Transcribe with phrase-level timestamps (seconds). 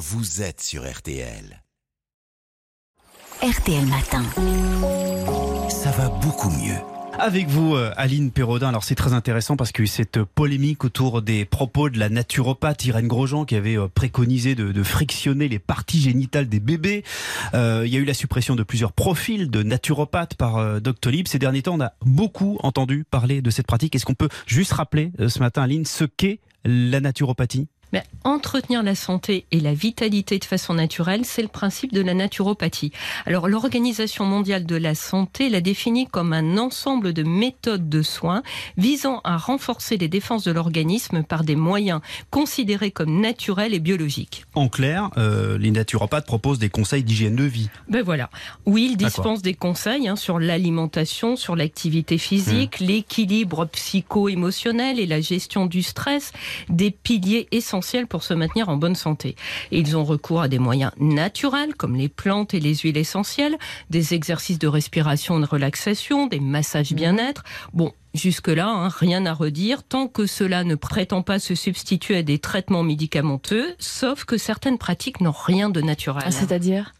[0.00, 1.62] vous êtes sur RTL.
[3.42, 4.22] RTL Matin.
[5.68, 6.78] Ça va beaucoup mieux.
[7.18, 8.70] Avec vous, euh, Aline Perraudin.
[8.70, 11.98] Alors, c'est très intéressant parce qu'il y a eu cette polémique autour des propos de
[11.98, 16.60] la naturopathe Irène Grosjean qui avait euh, préconisé de, de frictionner les parties génitales des
[16.60, 17.04] bébés.
[17.52, 21.28] Euh, il y a eu la suppression de plusieurs profils de naturopathes par euh, Doctolib.
[21.28, 23.94] Ces derniers temps, on a beaucoup entendu parler de cette pratique.
[23.94, 27.68] Est-ce qu'on peut juste rappeler euh, ce matin, Aline, ce qu'est la naturopathie?
[27.92, 32.14] Mais entretenir la santé et la vitalité de façon naturelle, c'est le principe de la
[32.14, 32.92] naturopathie.
[33.26, 38.42] Alors l'Organisation mondiale de la santé l'a définit comme un ensemble de méthodes de soins
[38.76, 42.00] visant à renforcer les défenses de l'organisme par des moyens
[42.30, 44.44] considérés comme naturels et biologiques.
[44.54, 47.70] En clair, euh, les naturopathes proposent des conseils d'hygiène de vie.
[47.88, 48.30] Ben voilà.
[48.66, 55.20] Oui, ils dispensent des conseils hein, sur l'alimentation, sur l'activité physique, l'équilibre psycho-émotionnel et la
[55.20, 56.32] gestion du stress,
[56.68, 59.36] des piliers essentiels pour se maintenir en bonne santé.
[59.70, 63.56] Et ils ont recours à des moyens naturels comme les plantes et les huiles essentielles,
[63.90, 67.44] des exercices de respiration et de relaxation, des massages bien-être.
[67.72, 72.22] Bon, Jusque-là, hein, rien à redire, tant que cela ne prétend pas se substituer à
[72.22, 76.24] des traitements médicamenteux, sauf que certaines pratiques n'ont rien de naturel.
[76.26, 76.92] Ah, C'est-à-dire?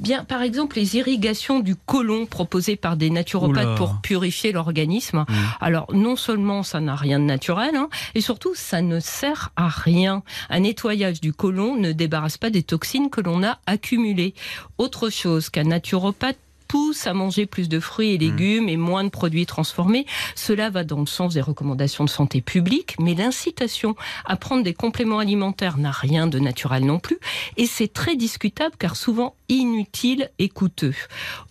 [0.00, 3.74] Bien, par exemple, les irrigations du côlon proposées par des naturopathes Oula.
[3.74, 5.26] pour purifier l'organisme.
[5.60, 9.68] Alors, non seulement ça n'a rien de naturel, hein, et surtout, ça ne sert à
[9.68, 10.22] rien.
[10.48, 14.34] Un nettoyage du côlon ne débarrasse pas des toxines que l'on a accumulées.
[14.78, 16.38] Autre chose qu'un naturopathe
[16.68, 20.06] pousse à manger plus de fruits et légumes et moins de produits transformés.
[20.34, 24.74] Cela va dans le sens des recommandations de santé publique, mais l'incitation à prendre des
[24.74, 27.18] compléments alimentaires n'a rien de naturel non plus.
[27.56, 30.94] Et c'est très discutable car souvent inutile et coûteux.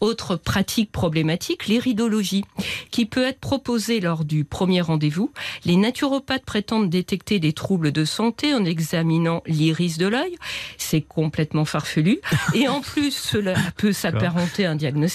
[0.00, 2.44] Autre pratique problématique, l'iridologie,
[2.90, 5.32] qui peut être proposée lors du premier rendez-vous.
[5.64, 10.36] Les naturopathes prétendent détecter des troubles de santé en examinant l'iris de l'œil.
[10.76, 12.20] C'est complètement farfelu.
[12.54, 15.05] Et en plus, cela peut s'apparenter à un diagnostic.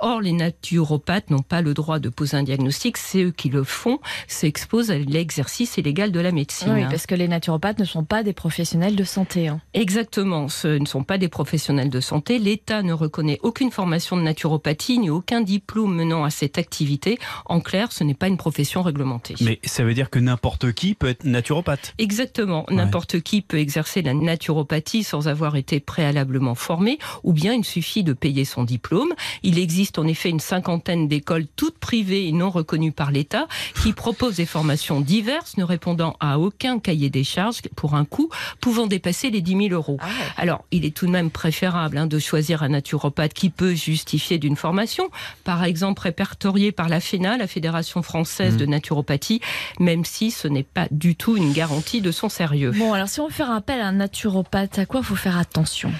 [0.00, 2.96] Or, les naturopathes n'ont pas le droit de poser un diagnostic.
[2.96, 6.72] C'est eux qui le font, s'exposent à l'exercice illégal de la médecine.
[6.72, 9.48] Oui, parce que les naturopathes ne sont pas des professionnels de santé.
[9.48, 9.60] hein.
[9.74, 12.38] Exactement, ce ne sont pas des professionnels de santé.
[12.38, 17.18] L'État ne reconnaît aucune formation de naturopathie ni aucun diplôme menant à cette activité.
[17.46, 19.34] En clair, ce n'est pas une profession réglementée.
[19.40, 21.94] Mais ça veut dire que n'importe qui peut être naturopathe.
[21.98, 27.64] Exactement, n'importe qui peut exercer la naturopathie sans avoir été préalablement formé, ou bien il
[27.64, 29.12] suffit de payer son diplôme.
[29.42, 33.46] Il existe en effet une cinquantaine d'écoles toutes privées et non reconnues par l'État
[33.82, 38.30] qui proposent des formations diverses ne répondant à aucun cahier des charges pour un coût
[38.60, 39.98] pouvant dépasser les 10 000 euros.
[40.36, 44.38] Alors, il est tout de même préférable hein, de choisir un naturopathe qui peut justifier
[44.38, 45.10] d'une formation,
[45.44, 49.40] par exemple répertorié par la FENA, la Fédération française de naturopathie,
[49.78, 52.72] même si ce n'est pas du tout une garantie de son sérieux.
[52.72, 55.92] Bon, alors si on veut faire appel à un naturopathe, à quoi faut faire attention?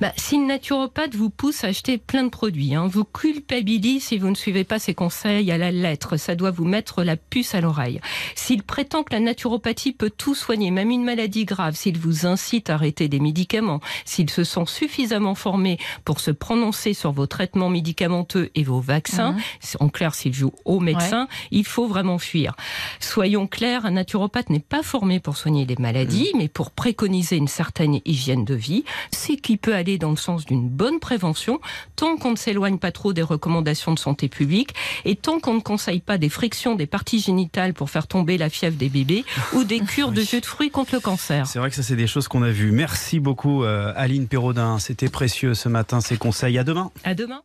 [0.00, 4.18] Bah, si le naturopathe vous pousse à acheter plein de produits, hein, vous culpabilise si
[4.18, 7.54] vous ne suivez pas ses conseils à la lettre, ça doit vous mettre la puce
[7.54, 8.00] à l'oreille.
[8.34, 12.68] S'il prétend que la naturopathie peut tout soigner, même une maladie grave, s'il vous incite
[12.68, 17.70] à arrêter des médicaments, s'il se sent suffisamment formé pour se prononcer sur vos traitements
[17.70, 19.40] médicamenteux et vos vaccins, Mhm.
[19.80, 22.54] en clair, s'il joue au médecin, il faut vraiment fuir.
[23.00, 27.48] Soyons clairs, un naturopathe n'est pas formé pour soigner les maladies, mais pour préconiser une
[27.48, 28.84] certaine hygiène de vie.
[29.10, 31.60] C'est qui peut aller dans le sens d'une bonne prévention,
[31.94, 34.74] tant qu'on ne s'éloigne pas trop des recommandations de santé publique,
[35.04, 38.50] et tant qu'on ne conseille pas des frictions des parties génitales pour faire tomber la
[38.50, 41.46] fièvre des bébés, ou des cures de jus de fruits contre le cancer.
[41.46, 42.72] C'est vrai que ça, c'est des choses qu'on a vues.
[42.72, 44.78] Merci beaucoup, euh, Aline Perraudin.
[44.78, 46.58] C'était précieux ce matin, ces conseils.
[46.58, 46.90] À demain.
[47.04, 47.42] À demain.